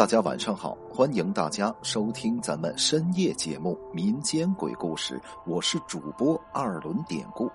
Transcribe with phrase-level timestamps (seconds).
[0.00, 7.50] 大家晚上好，欢迎大家收听咱们深夜节目《民间鬼故事》，我是主播二轮典故。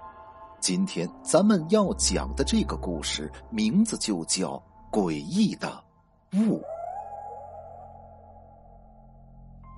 [0.59, 4.61] 今天咱们要讲的这个故事名字就叫
[4.95, 5.83] 《诡异的
[6.33, 6.59] 雾》。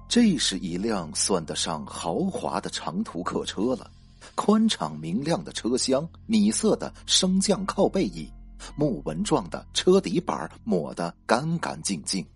[0.10, 3.90] 这是一辆算得上豪华的长途客车了，
[4.36, 8.30] 宽敞明亮的车厢，米色的升降靠背椅，
[8.76, 12.28] 木纹状的车底板抹得干干净净。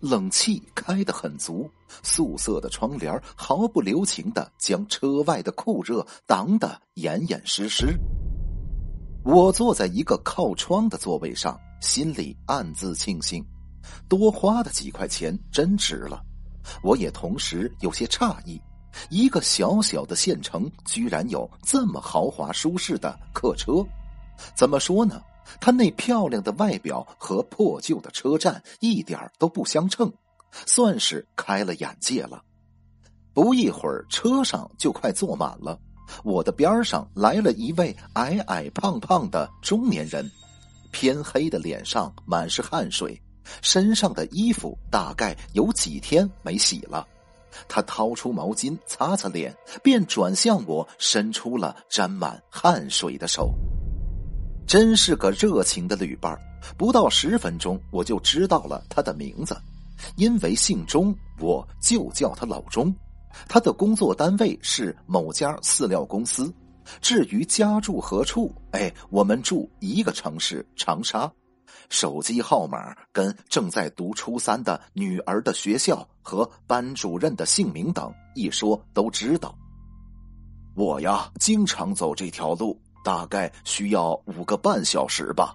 [0.00, 1.70] 冷气开得很足，
[2.02, 7.98] 素色的窗帘毫不留情的将车外的酷热挡得严严实实。
[9.24, 13.44] 我坐在一个靠窗的座位上，心里暗自庆幸，
[14.08, 16.22] 多花的几块钱真值了。
[16.82, 18.60] 我也同时有些诧异，
[19.10, 23.84] 一个小小的县城居然有这么豪华舒适的客车，
[24.56, 25.20] 怎么说呢？
[25.60, 30.12] 他那漂亮的外表和破旧的车站一点都不相称，
[30.66, 32.42] 算是开了眼界了。
[33.32, 35.78] 不一会儿，车上就快坐满了。
[36.24, 40.30] 我的边上来了一位矮矮胖胖的中年人，
[40.92, 43.20] 偏黑的脸上满是汗水，
[43.60, 47.06] 身上的衣服大概有几天没洗了。
[47.68, 53.52] 他掏出毛巾擦擦脸，便转向我，伸出了沾满汗水的手。
[54.66, 56.36] 真是个热情的旅伴
[56.76, 59.56] 不到十分钟，我就知道了他的名字，
[60.16, 62.92] 因为姓钟，我就叫他老钟。
[63.48, 66.52] 他的工作单位是某家饲料公司。
[67.00, 71.30] 至于家住何处，哎，我们住一个城市长沙。
[71.88, 79.56] 手机号码跟正在读初三的女儿的学校和班主任的姓名等一说都知道。
[80.74, 82.76] 我呀，经常走这条路。
[83.06, 85.54] 大概需要五个半小时吧。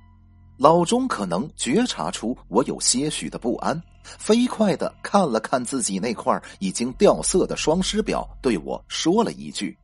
[0.58, 9.78] 老钟可能觉察出我有些许的不安，飞快的看了看自己那块已经掉色的双时表，对我说了一句：“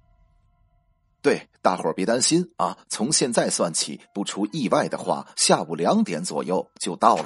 [1.21, 7.25] 对，大伙儿别担心啊，从现在算起，不出意外的话，下午两点左右就到了。”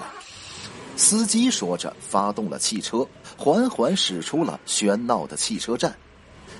[0.97, 3.07] 司机说着，发动了汽车，
[3.37, 5.95] 缓缓驶出了喧闹的汽车站。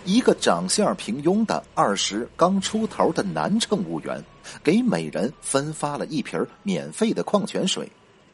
[0.04, 4.24] 一个长相平庸的二十刚出头的男乘务员，
[4.64, 7.90] 给每人分发了一瓶免费的矿泉水。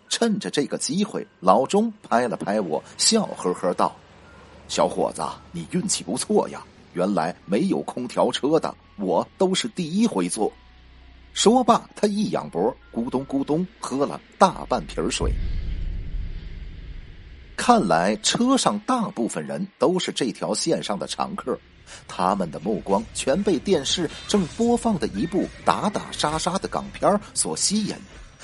[0.08, 3.94] 趁着这个机会，老钟拍了拍我，笑呵呵道
[4.70, 6.64] ：“小伙子，你运气不错呀！
[6.94, 10.52] 原来没有空调车的，我都是第一回坐。”
[11.34, 15.34] 说罢，他一仰脖，咕咚咕咚喝了大半瓶水。
[17.68, 21.60] 看来车上大部分人都是这条线上的常客，
[22.08, 27.94] 他们的目光全被电视正播放的一部打打杀杀的港片所吸引，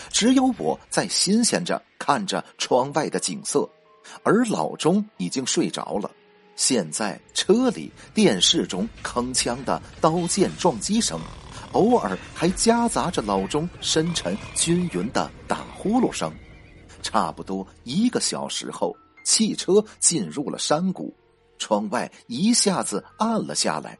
[0.10, 3.66] 只有我在新鲜着看着窗外的景色，
[4.24, 6.12] 而老钟已经睡着了。
[6.58, 11.18] 现在车里、电视中铿锵的刀剑撞击声，
[11.72, 16.30] 偶尔还夹杂着老钟深沉均匀的打呼噜声。
[17.02, 18.94] 差不多一个小时后。
[19.24, 21.14] 汽车进入了山谷，
[21.58, 23.98] 窗外一下子暗了下来。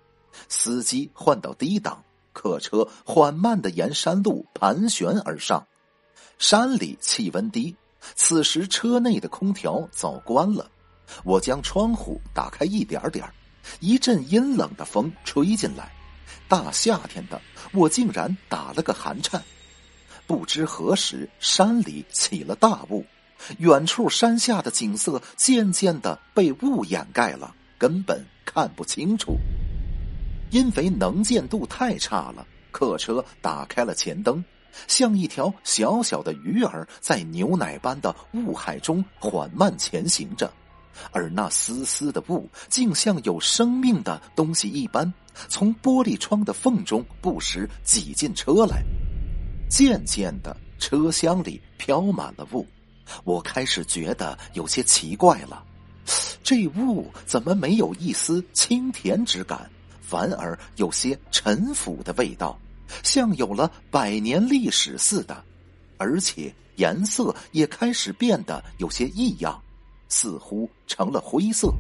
[0.50, 2.04] 司机换到低档，
[2.34, 5.66] 客车缓慢的沿山路盘旋而上。
[6.40, 7.76] 山里气温低，
[8.16, 10.70] 此时车内的空调早关了。
[11.24, 13.30] 我将窗户打开一点点，
[13.80, 15.92] 一阵阴冷的风吹进来。
[16.48, 17.40] 大夏天的，
[17.72, 19.42] 我竟然打了个寒颤。
[20.26, 23.06] 不知何时，山里起了大雾。
[23.60, 29.38] 远处山下的景色渐渐的被雾掩盖了，根本看不清楚。
[30.50, 34.44] 因为能见度太差了，客车打开了前灯，
[34.88, 40.52] 像一条小小的鱼儿在牛奶般的雾海中缓慢前行着，
[41.12, 45.12] 而那丝丝的雾竟像有生命的东西一般，
[45.48, 48.84] 从玻璃窗的缝中不时挤进车来。
[49.70, 52.64] 渐渐的，车厢里飘满了雾。
[53.24, 55.64] 我开始觉得有些奇怪了，
[56.44, 59.70] 这雾怎么没有一丝清甜之感，
[60.02, 62.58] 反而有些陈腐的味道，
[63.04, 65.44] 像有了百年历史似的，
[65.98, 69.62] 而且颜色也开始变得有些异样，
[70.10, 71.74] 似乎成了灰色。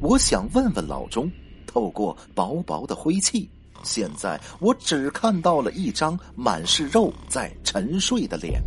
[0.00, 1.30] 我想问问老钟，
[1.66, 3.48] 透过薄薄的灰气，
[3.82, 8.62] 现在我只看到了一张满是肉在沉睡的脸。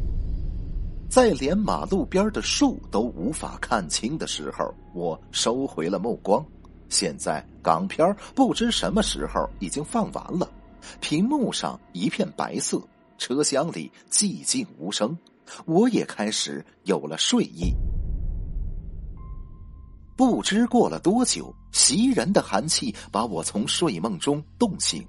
[1.14, 6.44] 在连马路边的树都无法看清的时候，我收回了目光。
[6.90, 10.50] 现在港片不知什么时候已经放完了，
[11.02, 12.82] 屏幕上一片白色，
[13.20, 15.16] 车厢里寂静无声，
[15.66, 17.72] 我也开始有了睡意。
[20.18, 25.08] 不知过了多久，袭人的寒气把我从睡梦中冻醒。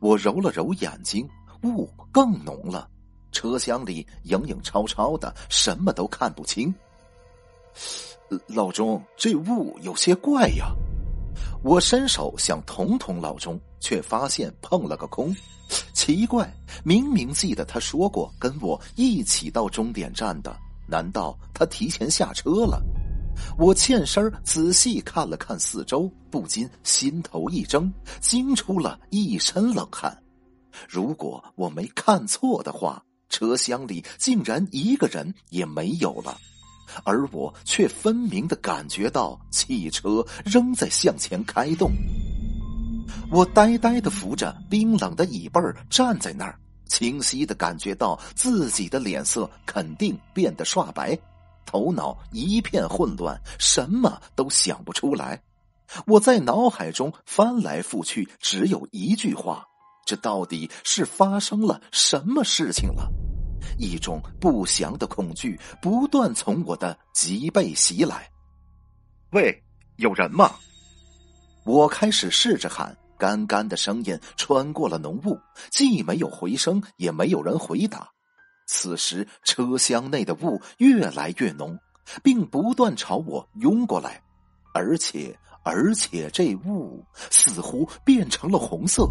[0.00, 1.28] 我揉了揉眼睛，
[1.62, 2.90] 雾更浓了，
[3.32, 6.74] 车厢里影影绰绰的，什么都看不清。
[8.46, 10.74] 老钟，这雾有些怪呀！
[11.62, 15.34] 我伸手想捅捅老钟，却发现碰了个空。
[15.92, 16.50] 奇怪，
[16.84, 22.82] 明明记得他说过跟我一起到终点站的，难道他提前下车了？
[23.56, 30.16] 我欠身仔细看了看四周，不禁心头一怔，惊出了一身冷汗。
[30.88, 36.36] 如果我没看错的话，车厢里竟然一个人也没有了，
[37.04, 41.92] 而我却分明的感觉到汽车仍在向前开动。
[43.30, 45.60] 我呆呆的扶着冰冷的椅背
[45.90, 51.18] 站在那儿，清晰的感觉到自己的脸色肯定变得刷白。
[51.66, 55.42] 头脑一片混乱，什么都想不出来。
[56.06, 59.66] 我在脑海中翻来覆去，只有一句话：
[60.08, 63.12] 这到底是发生了什么事情了？
[63.76, 68.26] 一种不祥的恐惧不断从我的脊背袭来。
[69.32, 69.62] 喂，
[69.96, 70.56] 有人吗？
[71.66, 75.38] 我开始试着喊，干干的声音穿过了浓雾，
[75.70, 78.08] 既没有回声，也没有人回答。
[78.66, 81.78] 此时，车厢内的雾越来越浓，
[82.22, 84.22] 并不断朝我涌过来，
[84.72, 89.06] 而且，而且这雾似乎变成了红色。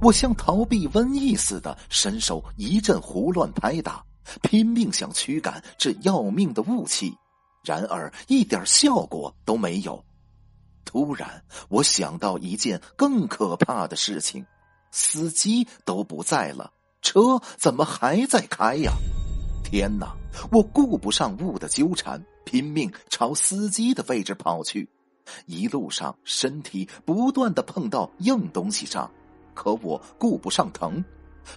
[0.00, 4.04] 我像逃避瘟疫似的，伸手一阵胡乱拍打，
[4.42, 7.16] 拼命想驱赶这要命的雾气，
[7.64, 10.04] 然而一点效果都没有。
[10.84, 14.44] 突然，我想到一件更可怕的事情：
[14.90, 16.72] 司机都不在了。
[17.02, 18.92] 车怎么还在开呀？
[19.64, 20.16] 天哪！
[20.50, 24.88] 我顾不上雾的纠缠，拼命朝司机的位置跑去。
[25.46, 29.10] 一路上，身体不断的碰到硬东西上，
[29.58, 31.04] 可我顾不上疼，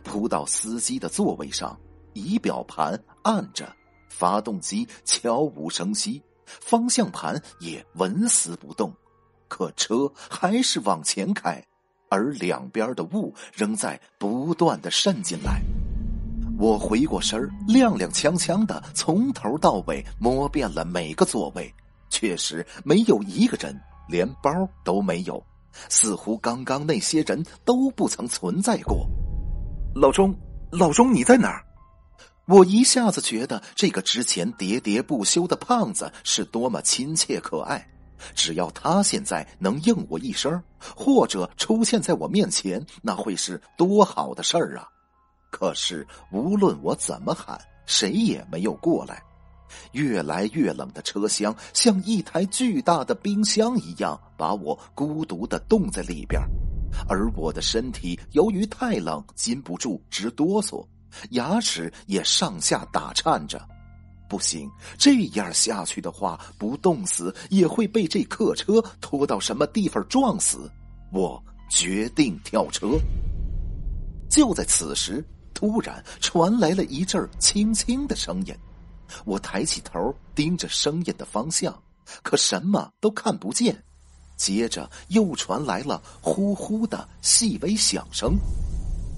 [0.03, 1.79] 扑到司机的座位上，
[2.13, 3.71] 仪表盘按着，
[4.09, 8.91] 发动机悄无声息，方向盘也纹丝不动，
[9.47, 11.63] 可车还是往前开。
[12.09, 15.61] 而两边的雾仍在不断的渗进来，
[16.57, 21.71] 我回过身踉踉跄跄的从头到尾摸遍了每个座位，
[22.09, 24.51] 确实没有一个人，连包
[24.83, 25.41] 都没有，
[25.89, 29.07] 似乎刚刚那些人都不曾存在过。
[29.95, 30.35] 老钟，
[30.71, 31.65] 老钟，你在哪儿？
[32.47, 37.87] 我一下子觉得这个之前喋喋不休的胖子是多么亲切可爱。
[38.35, 40.61] 只要他现在能应我一声，
[40.95, 44.87] 或者出现在我面前，那会是多好的事儿啊！
[45.49, 49.23] 可是无论我怎么喊，谁也没有过来。
[49.93, 56.41] 越来越冷的车厢像一台巨大的冰箱一样，把我孤独的冻在里边，
[57.07, 60.85] 而我的身体由于太冷，禁不住直哆嗦，
[61.31, 63.61] 牙齿也上下打颤着。
[64.29, 70.71] 不行，这样下去的话，不冻死也会被这客车拖到什么地方撞死。
[71.11, 72.87] 我决定跳车。
[74.29, 75.21] 就在此时，
[75.53, 78.55] 突然传来了一阵轻轻的声音。
[79.25, 81.77] 我抬起头，盯着声音的方向，
[82.21, 83.83] 可什么都看不见。
[84.35, 88.37] 接着又传来了呼呼的细微响声。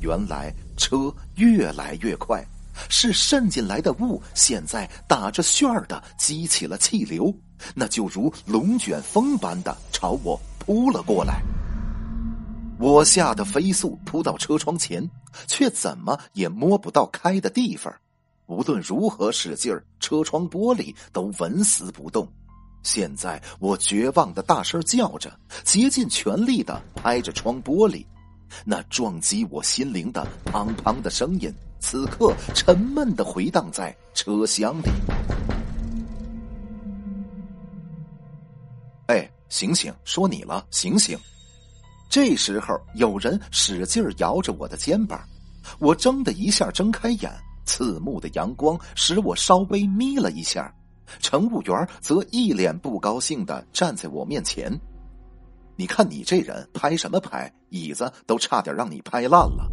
[0.01, 2.43] 原来车越来越快。
[2.89, 7.31] 是渗进来的雾，现在打着旋儿的激起了气流，
[7.75, 11.39] 那就如龙卷风般的朝我扑了过来。
[12.79, 15.07] 我吓得飞速扑到车窗前，
[15.45, 17.93] 却怎么也摸不到开的地方。
[18.47, 22.27] 无论如何使劲儿，车窗玻璃都纹丝不动。
[22.83, 25.31] 现在我绝望的大声叫着，
[25.63, 28.05] 竭尽全力的拍着窗玻璃，
[28.65, 31.53] 那撞击我心灵的砰砰的声音。
[31.79, 34.89] 此刻，沉闷的回荡在车厢里。
[39.07, 39.93] 哎，醒醒！
[40.05, 41.19] 说你了，醒醒！
[42.09, 45.19] 这时候，有人使劲摇着我的肩膀，
[45.79, 47.29] 我怔的一下睁开眼，
[47.65, 50.73] 刺目的阳光使我稍微眯了一下。
[51.19, 54.71] 乘务员则一脸不高兴的站在我面前。
[55.75, 57.51] 你看你这人，拍什么拍？
[57.69, 59.69] 椅子都差点让你拍烂了。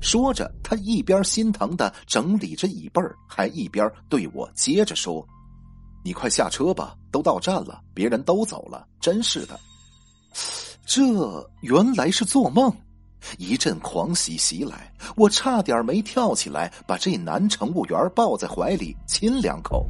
[0.00, 5.26] 说着，他一边心疼的整理着椅背还一边对我接着说
[6.04, 9.58] ：“你快下车吧，都到站了，别人都走了。”真是的，
[10.84, 11.02] 这
[11.60, 12.72] 原来是做梦。
[13.38, 19.86] 一阵狂喜袭来，我差点没跳起来，把这男乘务员抱在怀里亲两口。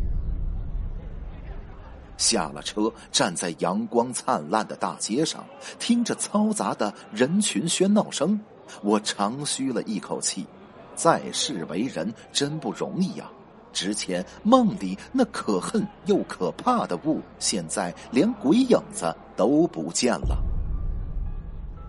[2.16, 5.44] 下了车，站在阳光灿烂的大街上，
[5.78, 8.40] 听着嘈杂的人群喧闹声，
[8.82, 10.46] 我长吁了一口气。
[10.94, 13.30] 在世为人真不容易呀！
[13.70, 20.42] 之前梦里那可恨又可怕的雾，现在连鬼影子都不见了。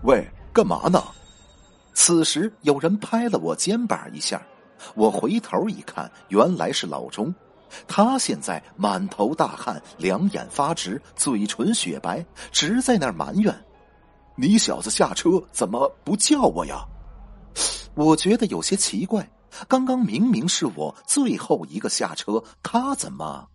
[0.02, 1.02] 喂，干嘛呢？
[2.00, 4.40] 此时有人拍了我肩膀一下，
[4.94, 7.34] 我回头一看，原来是老钟。
[7.88, 13.52] 他现在满头大汗，两眼发直，嘴唇雪白，直在那儿埋怨
[14.38, 16.86] ：“你小子下车怎么不叫我呀？”
[17.96, 19.28] 我觉得有些奇怪，
[19.66, 23.48] 刚刚明明是我最后一个下车，他怎么……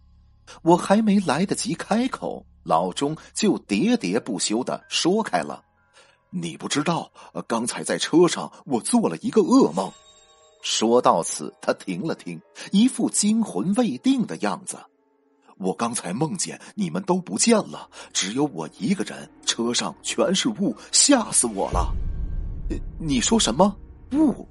[0.63, 5.63] 我还没来得及开口，老钟就喋喋不休的说开了
[6.33, 7.11] ：“你不知道，
[7.47, 9.91] 刚才在车上我做了一个噩梦。”
[10.63, 14.77] 说到此，他停了停，一副惊魂未定的样子。
[15.57, 21.93] 我刚才梦见你们都不见了，只有我一个人，车上全是雾，吓死我了。
[22.97, 23.75] 你说什么
[24.13, 24.47] 雾？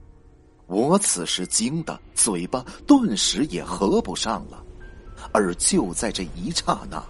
[0.67, 4.62] 我此时惊得嘴巴顿时也合不上了。
[5.33, 7.03] 而就在这一刹那，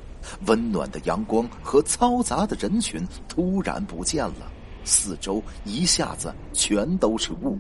[0.47, 4.51] 温暖的阳光和嘈杂的人群突然不见了。
[4.85, 7.59] 四周一下子全都是雾，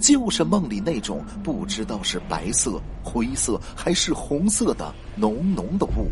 [0.00, 6.10] 就是梦里那种不知道是白色、灰色还是红色的浓浓的雾。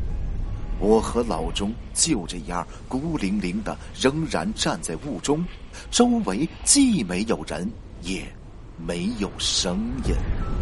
[0.80, 5.44] 我和老钟就这样孤零零的，仍然站在雾中，
[5.90, 7.70] 周围既没有人，
[8.02, 8.24] 也
[8.76, 10.61] 没有声音。